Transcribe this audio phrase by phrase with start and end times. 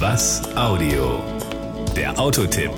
[0.00, 1.22] Was Audio?
[1.94, 2.70] Der Autotipp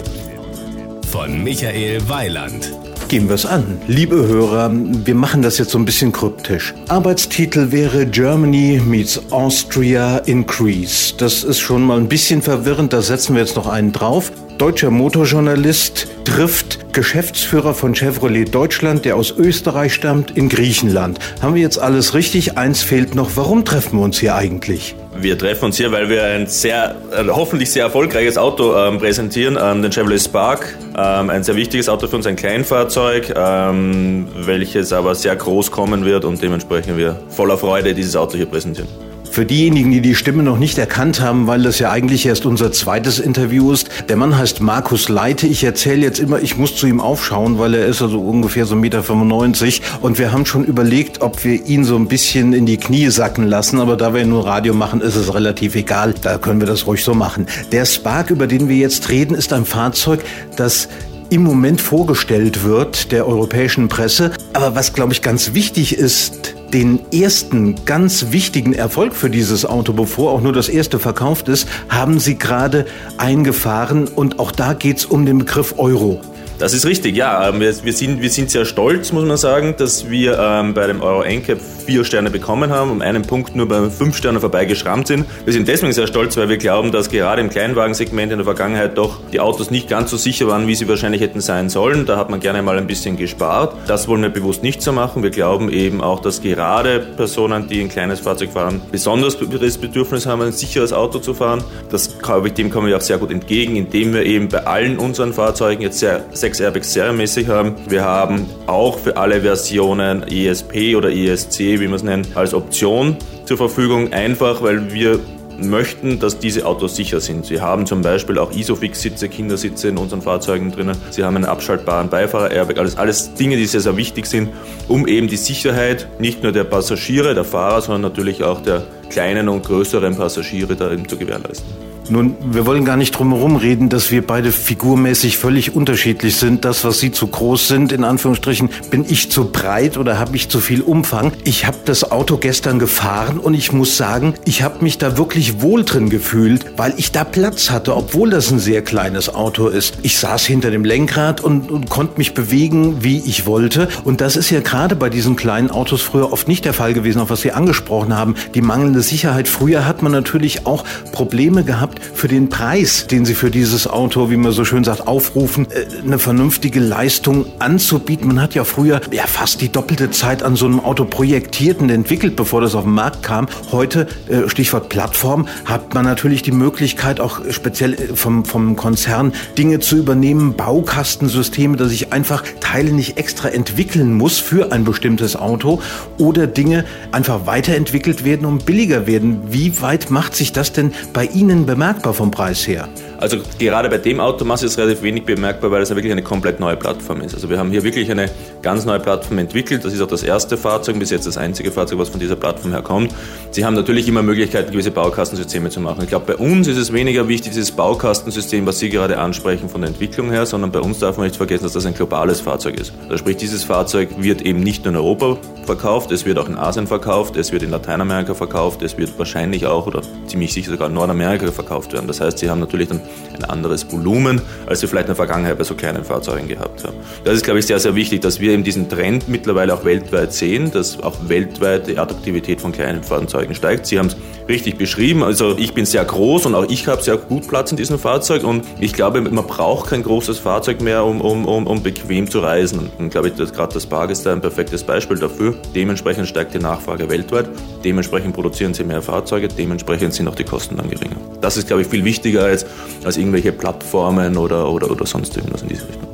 [1.06, 2.72] von Michael Weiland.
[3.06, 3.80] Gehen wir es an.
[3.86, 6.74] Liebe Hörer, wir machen das jetzt so ein bisschen kryptisch.
[6.88, 11.14] Arbeitstitel wäre Germany meets Austria Increase.
[11.16, 14.32] Das ist schon mal ein bisschen verwirrend, da setzen wir jetzt noch einen drauf.
[14.58, 21.20] Deutscher Motorjournalist trifft Geschäftsführer von Chevrolet Deutschland, der aus Österreich stammt, in Griechenland.
[21.40, 22.58] Haben wir jetzt alles richtig?
[22.58, 23.30] Eins fehlt noch.
[23.36, 24.96] Warum treffen wir uns hier eigentlich?
[25.14, 26.96] Wir treffen uns hier, weil wir ein sehr,
[27.28, 30.76] hoffentlich sehr erfolgreiches Auto ähm, präsentieren, ähm, den Chevrolet Spark.
[30.96, 36.04] Ähm, ein sehr wichtiges Auto für uns, ein Kleinfahrzeug, ähm, welches aber sehr groß kommen
[36.04, 39.11] wird und dementsprechend wir voller Freude dieses Auto hier präsentieren.
[39.32, 42.70] Für diejenigen, die die Stimme noch nicht erkannt haben, weil das ja eigentlich erst unser
[42.70, 45.46] zweites Interview ist, der Mann heißt Markus Leite.
[45.46, 48.74] Ich erzähle jetzt immer, ich muss zu ihm aufschauen, weil er ist also ungefähr so
[48.74, 52.76] 1,95 Meter und wir haben schon überlegt, ob wir ihn so ein bisschen in die
[52.76, 56.14] Knie sacken lassen, aber da wir nur Radio machen, ist es relativ egal.
[56.20, 57.46] Da können wir das ruhig so machen.
[57.72, 60.20] Der Spark, über den wir jetzt reden, ist ein Fahrzeug,
[60.56, 60.88] das
[61.30, 64.32] im Moment vorgestellt wird der europäischen Presse.
[64.52, 69.92] Aber was, glaube ich, ganz wichtig ist, den ersten ganz wichtigen Erfolg für dieses Auto,
[69.92, 72.86] bevor auch nur das erste verkauft ist, haben sie gerade
[73.18, 74.08] eingefahren.
[74.08, 76.20] Und auch da geht es um den Begriff Euro.
[76.62, 77.48] Das ist richtig, ja.
[77.48, 81.02] Ähm, wir, sind, wir sind sehr stolz, muss man sagen, dass wir ähm, bei dem
[81.02, 85.26] Euro NCAP vier Sterne bekommen haben, um einen Punkt nur bei fünf Sternen vorbeigeschrammt sind.
[85.44, 88.96] Wir sind deswegen sehr stolz, weil wir glauben, dass gerade im Kleinwagensegment in der Vergangenheit
[88.96, 92.06] doch die Autos nicht ganz so sicher waren, wie sie wahrscheinlich hätten sein sollen.
[92.06, 93.74] Da hat man gerne mal ein bisschen gespart.
[93.88, 95.24] Das wollen wir bewusst nicht so machen.
[95.24, 100.26] Wir glauben eben auch, dass gerade Personen, die ein kleines Fahrzeug fahren, besonders das Bedürfnis
[100.26, 101.64] haben, ein sicheres Auto zu fahren.
[101.90, 104.98] Das, glaube ich, dem kommen wir auch sehr gut entgegen, indem wir eben bei allen
[104.98, 107.76] unseren Fahrzeugen jetzt sehr, sehr sechs Airbags serienmäßig haben.
[107.88, 113.16] Wir haben auch für alle Versionen ESP oder ESC, wie man es nennt, als Option
[113.46, 114.12] zur Verfügung.
[114.12, 115.18] Einfach, weil wir
[115.56, 117.46] möchten, dass diese Autos sicher sind.
[117.46, 120.96] Sie haben zum Beispiel auch Isofix-Sitze, Kindersitze in unseren Fahrzeugen drinnen.
[121.10, 122.78] Sie haben einen abschaltbaren Beifahrer-Airbag.
[122.78, 124.50] Alles, alles Dinge, die sehr, sehr wichtig sind,
[124.88, 129.48] um eben die Sicherheit nicht nur der Passagiere, der Fahrer, sondern natürlich auch der kleinen
[129.48, 131.81] und größeren Passagiere da eben zu gewährleisten.
[132.08, 136.64] Nun, wir wollen gar nicht drum herum reden, dass wir beide figurmäßig völlig unterschiedlich sind.
[136.64, 140.48] Das, was Sie zu groß sind, in Anführungsstrichen, bin ich zu breit oder habe ich
[140.48, 141.32] zu viel Umfang.
[141.44, 145.62] Ich habe das Auto gestern gefahren und ich muss sagen, ich habe mich da wirklich
[145.62, 149.98] wohl drin gefühlt, weil ich da Platz hatte, obwohl das ein sehr kleines Auto ist.
[150.02, 153.88] Ich saß hinter dem Lenkrad und, und konnte mich bewegen, wie ich wollte.
[154.04, 157.20] Und das ist ja gerade bei diesen kleinen Autos früher oft nicht der Fall gewesen,
[157.20, 158.34] auf was Sie angesprochen haben.
[158.54, 159.48] Die mangelnde Sicherheit.
[159.48, 163.86] Früher hat man natürlich auch Probleme gehabt, gehabt, für den Preis, den sie für dieses
[163.86, 168.28] Auto, wie man so schön sagt, aufrufen, äh, eine vernünftige Leistung anzubieten.
[168.28, 171.90] Man hat ja früher ja fast die doppelte Zeit an so einem Auto projektiert und
[171.90, 173.48] entwickelt, bevor das auf den Markt kam.
[173.70, 179.32] Heute, äh, Stichwort Plattform, hat man natürlich die Möglichkeit, auch speziell äh, vom, vom Konzern
[179.58, 185.36] Dinge zu übernehmen, Baukastensysteme, dass ich einfach Teile nicht extra entwickeln muss für ein bestimmtes
[185.36, 185.80] Auto
[186.18, 189.40] oder Dinge einfach weiterentwickelt werden und billiger werden.
[189.48, 191.81] Wie weit macht sich das denn bei Ihnen bemerkbar?
[191.82, 192.88] Bemerkbar vom Preis her?
[193.22, 196.24] Also gerade bei dem Automaß ist es relativ wenig bemerkbar, weil es ja wirklich eine
[196.24, 197.34] komplett neue Plattform ist.
[197.34, 198.28] Also wir haben hier wirklich eine
[198.62, 199.84] ganz neue Plattform entwickelt.
[199.84, 202.72] Das ist auch das erste Fahrzeug, bis jetzt das einzige Fahrzeug, was von dieser Plattform
[202.72, 203.14] herkommt.
[203.52, 206.00] Sie haben natürlich immer Möglichkeiten, gewisse Baukastensysteme zu machen.
[206.02, 209.82] Ich glaube, bei uns ist es weniger wichtig, dieses Baukastensystem, was Sie gerade ansprechen, von
[209.82, 212.80] der Entwicklung her, sondern bei uns darf man nicht vergessen, dass das ein globales Fahrzeug
[212.80, 212.92] ist.
[213.04, 216.56] Also sprich, dieses Fahrzeug wird eben nicht nur in Europa verkauft, es wird auch in
[216.56, 220.88] Asien verkauft, es wird in Lateinamerika verkauft, es wird wahrscheinlich auch oder ziemlich sicher sogar
[220.88, 222.08] in Nordamerika verkauft werden.
[222.08, 223.00] Das heißt, Sie haben natürlich dann
[223.34, 226.96] ein anderes Volumen, als sie vielleicht in der Vergangenheit bei so kleinen Fahrzeugen gehabt haben.
[227.24, 230.32] Das ist, glaube ich, sehr, sehr wichtig, dass wir eben diesen Trend mittlerweile auch weltweit
[230.32, 233.86] sehen, dass auch weltweit die Attraktivität von kleinen Fahrzeugen steigt.
[233.86, 234.16] Sie haben es
[234.48, 235.22] richtig beschrieben.
[235.22, 238.44] Also ich bin sehr groß und auch ich habe sehr gut Platz in diesem Fahrzeug
[238.44, 242.40] und ich glaube, man braucht kein großes Fahrzeug mehr, um, um, um, um bequem zu
[242.40, 242.90] reisen.
[242.98, 245.54] Und glaube ich, dass gerade das Park ist da ein perfektes Beispiel dafür.
[245.74, 247.48] Dementsprechend steigt die Nachfrage weltweit,
[247.84, 251.16] dementsprechend produzieren sie mehr Fahrzeuge, dementsprechend sind auch die Kosten dann geringer.
[251.40, 252.66] Das ist, glaube ich, viel wichtiger als,
[253.04, 256.11] als irgendwelche Plattformen oder, oder, oder sonst irgendwas in diese Richtung.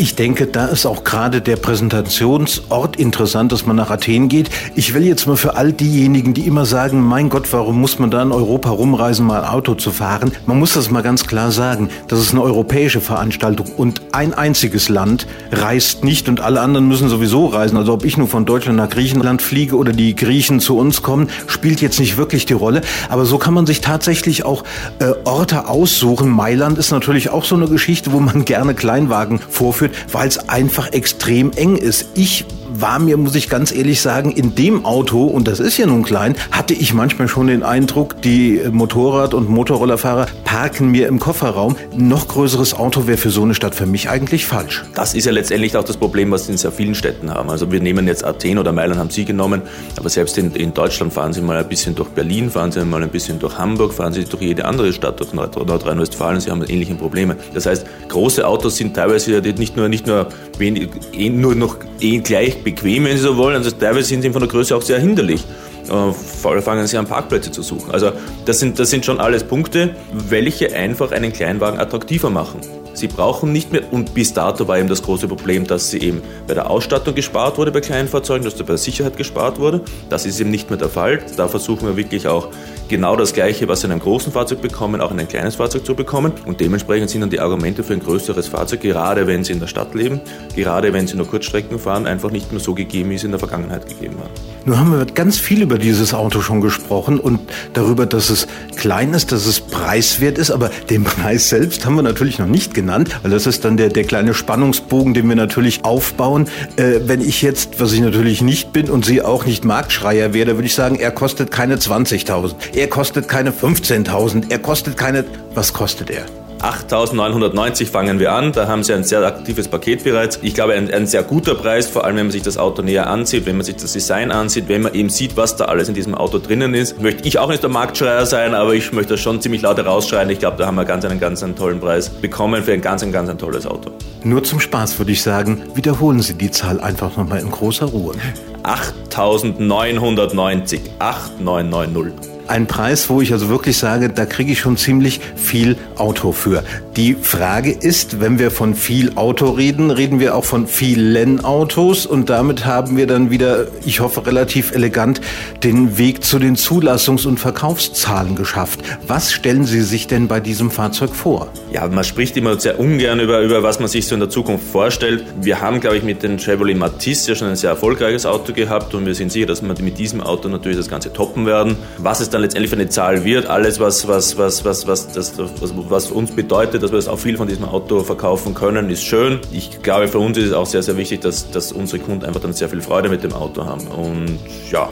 [0.00, 4.48] Ich denke, da ist auch gerade der Präsentationsort interessant, dass man nach Athen geht.
[4.76, 8.08] Ich will jetzt mal für all diejenigen, die immer sagen, mein Gott, warum muss man
[8.08, 10.30] da in Europa rumreisen, mal Auto zu fahren?
[10.46, 11.90] Man muss das mal ganz klar sagen.
[12.06, 17.08] Das ist eine europäische Veranstaltung und ein einziges Land reist nicht und alle anderen müssen
[17.08, 17.76] sowieso reisen.
[17.76, 21.28] Also ob ich nur von Deutschland nach Griechenland fliege oder die Griechen zu uns kommen,
[21.48, 22.82] spielt jetzt nicht wirklich die Rolle.
[23.08, 24.62] Aber so kann man sich tatsächlich auch
[25.00, 26.30] äh, Orte aussuchen.
[26.30, 30.38] Mailand ist natürlich auch so eine Geschichte, wo man gerne Kleinwagen vorführt führt, weil es
[30.48, 32.06] einfach extrem eng ist.
[32.14, 35.86] Ich war mir, muss ich ganz ehrlich sagen, in dem Auto, und das ist ja
[35.86, 41.18] nun klein, hatte ich manchmal schon den Eindruck, die Motorrad- und Motorrollerfahrer parken mir im
[41.18, 41.76] Kofferraum.
[41.96, 44.84] Noch größeres Auto wäre für so eine Stadt für mich eigentlich falsch.
[44.94, 47.50] Das ist ja letztendlich auch das Problem, was Sie in sehr vielen Städten haben.
[47.50, 49.62] Also wir nehmen jetzt Athen oder Mailand haben Sie genommen,
[49.96, 53.02] aber selbst in, in Deutschland fahren Sie mal ein bisschen durch Berlin, fahren Sie mal
[53.02, 56.94] ein bisschen durch Hamburg, fahren Sie durch jede andere Stadt, durch Nordrhein-Westfalen, Sie haben ähnliche
[56.94, 57.36] Probleme.
[57.54, 60.28] Das heißt, große Autos sind teilweise nicht nur, nicht nur,
[60.58, 62.20] wenig, eh nur noch eh
[62.58, 64.98] gleich bequem, wenn Sie so wollen, also teilweise sind sie von der Größe auch sehr
[64.98, 65.44] hinderlich.
[65.88, 67.90] Äh, fangen sie an, Parkplätze zu suchen.
[67.92, 68.12] Also
[68.44, 72.60] das sind, das sind schon alles Punkte, welche einfach einen Kleinwagen attraktiver machen.
[72.92, 76.20] Sie brauchen nicht mehr, und bis dato war eben das große Problem, dass sie eben
[76.46, 79.82] bei der Ausstattung gespart wurde bei kleinen Fahrzeugen, dass da bei der Sicherheit gespart wurde.
[80.10, 81.20] Das ist eben nicht mehr der Fall.
[81.36, 82.48] Da versuchen wir wirklich auch
[82.88, 85.84] genau das Gleiche, was Sie in einem großen Fahrzeug bekommen, auch in ein kleines Fahrzeug
[85.84, 86.32] zu bekommen.
[86.46, 89.66] Und dementsprechend sind dann die Argumente für ein größeres Fahrzeug, gerade wenn Sie in der
[89.66, 90.20] Stadt leben,
[90.54, 93.38] gerade wenn Sie nur Kurzstrecken fahren, einfach nicht mehr so gegeben, wie sie in der
[93.38, 94.30] Vergangenheit gegeben waren.
[94.64, 97.40] Nun haben wir ganz viel über dieses Auto schon gesprochen und
[97.72, 98.46] darüber, dass es
[98.76, 102.74] klein ist, dass es preiswert ist, aber den Preis selbst haben wir natürlich noch nicht
[102.74, 106.48] genannt, weil das ist dann der, der kleine Spannungsbogen, den wir natürlich aufbauen.
[106.76, 110.56] Äh, wenn ich jetzt, was ich natürlich nicht bin und Sie auch nicht Marktschreier wäre,
[110.56, 112.54] würde ich sagen, er kostet keine 20.000.
[112.78, 114.52] Er kostet keine 15.000.
[114.52, 115.24] Er kostet keine...
[115.52, 116.26] Was kostet er?
[116.60, 118.52] 8.990 fangen wir an.
[118.52, 120.38] Da haben Sie ein sehr aktives Paket bereits.
[120.42, 123.10] Ich glaube, ein, ein, sehr guter Preis, vor allem wenn man sich das Auto näher
[123.10, 125.94] ansieht, wenn man sich das Design ansieht, wenn man eben sieht, was da alles in
[125.94, 127.02] diesem Auto drinnen ist.
[127.02, 130.30] Möchte ich auch nicht der Marktschreier sein, aber ich möchte das schon ziemlich laut herausschreien.
[130.30, 133.02] Ich glaube, da haben wir ganz einen ganz einen tollen Preis bekommen für ein ganz
[133.02, 133.90] ein ganz ein tolles Auto.
[134.22, 138.14] Nur zum Spaß würde ich sagen, wiederholen Sie die Zahl einfach nochmal in großer Ruhe.
[138.62, 140.78] 8.990.
[141.00, 142.37] 8990.
[142.48, 146.64] Ein Preis, wo ich also wirklich sage, da kriege ich schon ziemlich viel Auto für.
[146.98, 152.06] Die Frage ist, wenn wir von viel Auto reden, reden wir auch von vielen Autos
[152.06, 155.20] und damit haben wir dann wieder, ich hoffe relativ elegant,
[155.62, 158.80] den Weg zu den Zulassungs- und Verkaufszahlen geschafft.
[159.06, 161.52] Was stellen Sie sich denn bei diesem Fahrzeug vor?
[161.70, 164.66] Ja, man spricht immer sehr ungern über, über was man sich so in der Zukunft
[164.66, 165.24] vorstellt.
[165.40, 168.92] Wir haben, glaube ich, mit dem Chevrolet Matisse ja schon ein sehr erfolgreiches Auto gehabt
[168.96, 171.76] und wir sind sicher, dass wir mit diesem Auto natürlich das Ganze toppen werden.
[171.98, 175.38] Was es dann letztendlich für eine Zahl wird, alles, was, was, was, was, was, das,
[175.38, 179.04] was, was uns bedeutet, dass wir das auch viel von diesem Auto verkaufen können, ist
[179.04, 179.40] schön.
[179.52, 182.40] Ich glaube, für uns ist es auch sehr, sehr wichtig, dass, dass unsere Kunden einfach
[182.40, 183.86] dann sehr viel Freude mit dem Auto haben.
[183.88, 184.38] Und
[184.70, 184.88] ja,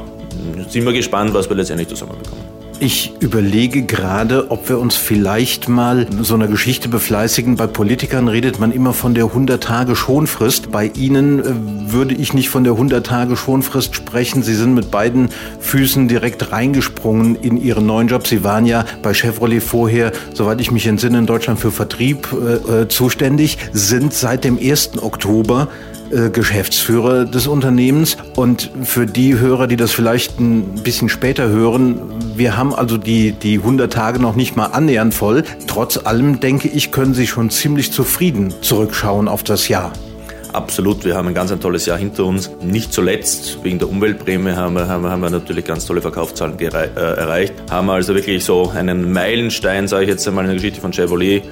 [0.68, 2.45] sind wir gespannt, was wir letztendlich zusammenbekommen.
[2.78, 7.56] Ich überlege gerade, ob wir uns vielleicht mal so einer Geschichte befleißigen.
[7.56, 10.70] Bei Politikern redet man immer von der 100 Tage Schonfrist.
[10.70, 11.44] Bei Ihnen äh,
[11.92, 14.42] würde ich nicht von der 100 Tage Schonfrist sprechen.
[14.42, 15.30] Sie sind mit beiden
[15.60, 18.26] Füßen direkt reingesprungen in Ihren neuen Job.
[18.26, 22.82] Sie waren ja bei Chevrolet vorher, soweit ich mich entsinne, in Deutschland für Vertrieb äh,
[22.82, 25.02] äh zuständig, sind seit dem 1.
[25.02, 25.68] Oktober
[26.10, 28.16] äh, Geschäftsführer des Unternehmens.
[28.34, 32.00] Und für die Hörer, die das vielleicht ein bisschen später hören,
[32.36, 35.44] wir haben also die, die 100 Tage noch nicht mal annähernd voll.
[35.66, 39.92] Trotz allem, denke ich, können Sie schon ziemlich zufrieden zurückschauen auf das Jahr.
[40.56, 42.50] Absolut, wir haben ein ganz ein tolles Jahr hinter uns.
[42.62, 46.64] Nicht zuletzt wegen der Umweltprämie haben wir, haben haben wir natürlich ganz tolle Verkaufszahlen äh,
[46.64, 47.52] erreicht.
[47.70, 51.42] Haben also wirklich so einen Meilenstein, sage ich jetzt einmal in der Geschichte von Chevrolet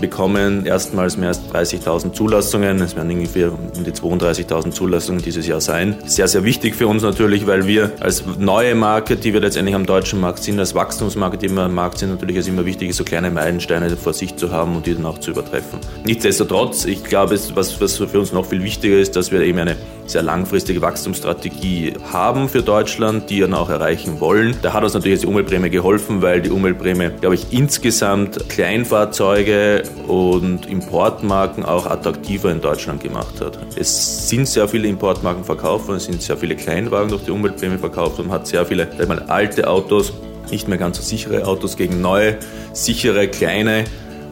[0.00, 2.80] bekommen erstmals mehr als 30.000 Zulassungen.
[2.80, 5.96] Es werden ungefähr um die 32.000 Zulassungen dieses Jahr sein.
[6.06, 9.86] Sehr, sehr wichtig für uns natürlich, weil wir als neue Marke, die wir letztendlich am
[9.86, 13.04] deutschen Markt sind, als Wachstumsmarke, die wir am Markt sind, natürlich ist immer wichtig, so
[13.04, 15.78] kleine Meilensteine vor sich zu haben und die dann auch zu übertreffen.
[16.04, 19.76] Nichtsdestotrotz, ich glaube, was, was für uns noch viel wichtiger ist, dass wir eben eine
[20.10, 24.56] sehr langfristige Wachstumsstrategie haben für Deutschland, die dann auch erreichen wollen.
[24.62, 30.66] Da hat uns natürlich die Umweltprämie geholfen, weil die Umweltprämie, glaube ich, insgesamt Kleinfahrzeuge und
[30.66, 33.58] Importmarken auch attraktiver in Deutschland gemacht hat.
[33.76, 37.78] Es sind sehr viele Importmarken verkauft worden, es sind sehr viele Kleinwagen durch die Umweltprämie
[37.78, 40.12] verkauft und man hat sehr viele mal, alte Autos,
[40.50, 42.36] nicht mehr ganz so sichere Autos gegen neue,
[42.72, 43.84] sichere, kleine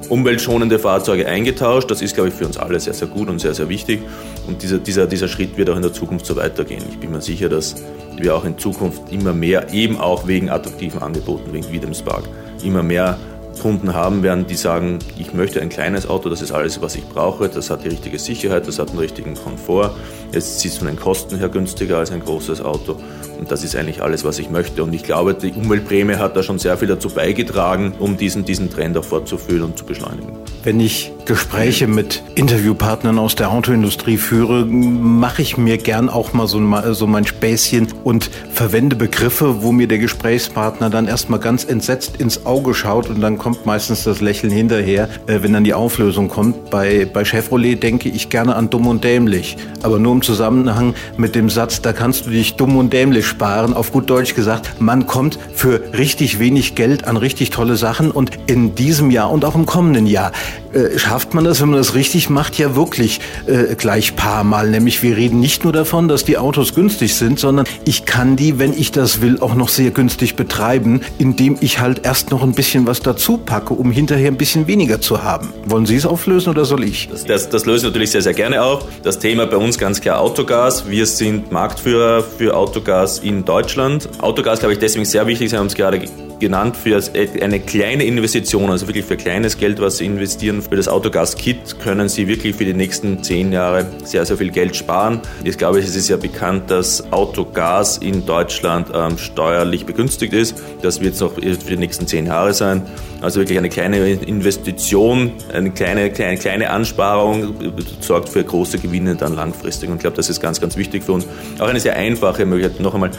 [0.08, 1.90] umweltschonende Fahrzeuge eingetauscht.
[1.90, 4.00] Das ist, glaube ich, für uns alle sehr, sehr gut und sehr, sehr wichtig.
[4.46, 6.82] Und dieser, dieser, dieser Schritt wird auch in der Zukunft so weitergehen.
[6.90, 7.76] Ich bin mir sicher, dass
[8.16, 12.24] wir auch in Zukunft immer mehr, eben auch wegen attraktiven Angeboten, wegen Wiedemspark,
[12.62, 13.18] immer mehr
[13.58, 17.04] Kunden haben werden, die sagen, ich möchte ein kleines Auto, das ist alles, was ich
[17.08, 19.96] brauche, das hat die richtige Sicherheit, das hat einen richtigen Komfort,
[20.32, 22.96] es ist von den Kosten her günstiger als ein großes Auto
[23.38, 24.82] Und das ist eigentlich alles, was ich möchte.
[24.82, 28.70] Und ich glaube, die Umweltprämie hat da schon sehr viel dazu beigetragen, um diesen, diesen
[28.70, 30.36] Trend auch fortzuführen und zu beschleunigen.
[30.64, 36.46] Wenn ich Gespräche mit Interviewpartnern aus der Autoindustrie führe, mache ich mir gern auch mal
[36.46, 36.58] so,
[36.94, 42.46] so mein Späßchen und verwende Begriffe, wo mir der Gesprächspartner dann erstmal ganz entsetzt ins
[42.46, 46.70] Auge schaut und dann kommt meistens das Lächeln hinterher, äh, wenn dann die Auflösung kommt.
[46.70, 51.34] Bei, bei Chevrolet denke ich gerne an dumm und dämlich, aber nur im Zusammenhang mit
[51.34, 53.74] dem Satz, da kannst du dich dumm und dämlich sparen.
[53.74, 58.30] Auf gut Deutsch gesagt, man kommt für richtig wenig Geld an richtig tolle Sachen und
[58.46, 60.32] in diesem Jahr und auch im kommenden Jahr
[60.72, 64.70] äh, schafft man das, wenn man das richtig macht, ja wirklich äh, gleich paar Mal.
[64.70, 68.58] Nämlich wir reden nicht nur davon, dass die Autos günstig sind, sondern ich kann die,
[68.58, 72.52] wenn ich das will, auch noch sehr günstig betreiben, indem ich halt erst noch ein
[72.52, 75.52] bisschen was dazu packe, um hinterher ein bisschen weniger zu haben.
[75.66, 77.08] Wollen Sie es auflösen oder soll ich?
[77.10, 78.84] Das, das, das löse ich natürlich sehr, sehr gerne auf.
[79.02, 80.88] Das Thema bei uns ganz klar Autogas.
[80.88, 84.08] Wir sind Marktführer für Autogas in Deutschland.
[84.20, 85.50] Autogas, glaube ich, deswegen sehr wichtig.
[85.50, 86.00] Sie haben es gerade
[86.38, 87.00] genannt für
[87.40, 90.62] eine kleine Investition, also wirklich für kleines Geld, was Sie investieren.
[90.62, 94.76] Für das Autogas-Kit können Sie wirklich für die nächsten zehn Jahre sehr, sehr viel Geld
[94.76, 95.20] sparen.
[95.44, 100.62] Ich glaube, es ist ja bekannt, dass Autogas in Deutschland ähm, steuerlich begünstigt ist.
[100.82, 102.82] Das wird es noch für die nächsten zehn Jahre sein.
[103.20, 107.54] Also wirklich eine kleine Investition, eine kleine, kleine, kleine Ansparung
[108.00, 109.88] sorgt für große Gewinne dann langfristig.
[109.88, 111.26] Und ich glaube, das ist ganz, ganz wichtig für uns.
[111.58, 112.80] Auch eine sehr einfache Möglichkeit.
[112.80, 113.10] Noch einmal,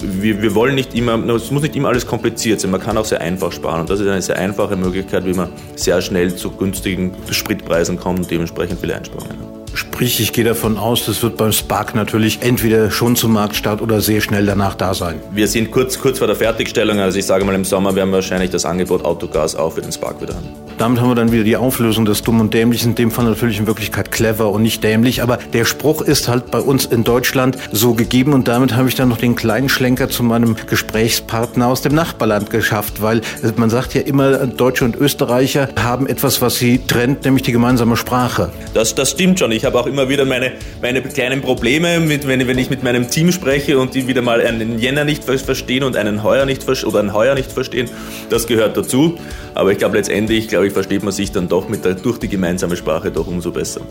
[0.00, 3.04] wir, wir wollen nicht immer, es muss nicht immer alles kompliziert sein, man kann auch
[3.04, 6.50] sehr einfach sparen und das ist eine sehr einfache Möglichkeit, wie man sehr schnell zu
[6.50, 9.57] günstigen Spritpreisen kommt und dementsprechend viele Einsparungen hat.
[9.78, 14.00] Sprich, ich gehe davon aus, das wird beim Spark natürlich entweder schon zum Marktstart oder
[14.00, 15.20] sehr schnell danach da sein.
[15.30, 18.16] Wir sind kurz, kurz vor der Fertigstellung, also ich sage mal im Sommer werden wir
[18.16, 20.48] wahrscheinlich das Angebot Autogas auch für den Spark wieder haben.
[20.78, 23.58] Damit haben wir dann wieder die Auflösung des Dumm und Dämlich, in dem Fall natürlich
[23.58, 27.56] in Wirklichkeit clever und nicht dämlich, aber der Spruch ist halt bei uns in Deutschland
[27.70, 31.82] so gegeben und damit habe ich dann noch den kleinen Schlenker zu meinem Gesprächspartner aus
[31.82, 33.20] dem Nachbarland geschafft, weil
[33.56, 37.96] man sagt ja immer, Deutsche und Österreicher haben etwas, was sie trennt, nämlich die gemeinsame
[37.96, 38.50] Sprache.
[38.74, 39.52] Das, das stimmt schon.
[39.52, 43.10] Ich habe auch immer wieder meine, meine kleinen Probleme, mit, wenn, wenn ich mit meinem
[43.10, 47.00] Team spreche und die wieder mal einen Jänner nicht verstehen und einen Heuer nicht oder
[47.00, 47.88] ein Heuer nicht verstehen.
[48.30, 49.18] Das gehört dazu.
[49.54, 52.28] Aber ich glaube letztendlich, glaube ich, versteht man sich dann doch mit der, durch die
[52.28, 53.82] gemeinsame Sprache doch umso besser.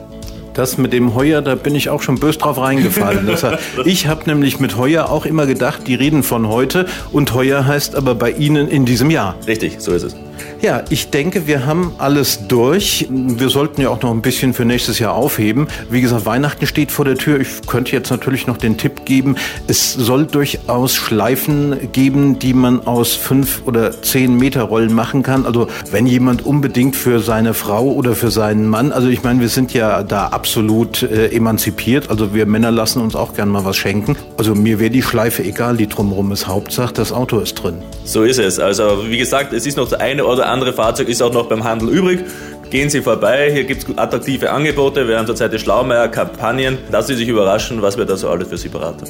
[0.53, 3.27] Das mit dem Heuer, da bin ich auch schon bös drauf reingefallen.
[3.27, 7.33] Das heißt, ich habe nämlich mit Heuer auch immer gedacht, die reden von heute und
[7.35, 9.35] Heuer heißt aber bei Ihnen in diesem Jahr.
[9.45, 10.15] Richtig, so ist es.
[10.59, 13.07] Ja, ich denke, wir haben alles durch.
[13.09, 15.67] Wir sollten ja auch noch ein bisschen für nächstes Jahr aufheben.
[15.91, 17.39] Wie gesagt, Weihnachten steht vor der Tür.
[17.39, 19.35] Ich könnte jetzt natürlich noch den Tipp geben,
[19.67, 25.45] es soll durchaus Schleifen geben, die man aus fünf oder zehn Meter Rollen machen kann.
[25.45, 29.49] Also wenn jemand unbedingt für seine Frau oder für seinen Mann, also ich meine, wir
[29.49, 32.09] sind ja da absolut äh, emanzipiert.
[32.09, 34.15] Also wir Männer lassen uns auch gern mal was schenken.
[34.37, 36.47] Also mir wäre die Schleife egal, die drumherum ist.
[36.47, 37.75] Hauptsache, das Auto ist drin.
[38.05, 38.59] So ist es.
[38.59, 41.63] Also wie gesagt, es ist noch der eine oder andere Fahrzeug ist auch noch beim
[41.63, 42.21] Handel übrig.
[42.69, 45.07] Gehen Sie vorbei, hier gibt es attraktive Angebote.
[45.07, 46.77] Wir haben zurzeit die Schlaumeier-Kampagnen.
[46.91, 49.05] Lassen Sie sich überraschen, was wir da so alles für Sie beraten.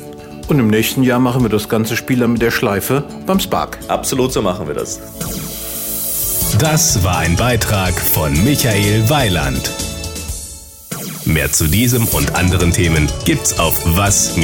[0.47, 3.79] Und im nächsten Jahr machen wir das ganze Spiel dann mit der Schleife beim Spark.
[3.87, 4.99] Absolut, so machen wir das.
[6.59, 9.71] Das war ein Beitrag von Michael Weiland.
[11.25, 14.37] Mehr zu diesem und anderen Themen gibt's auf was-audio.de.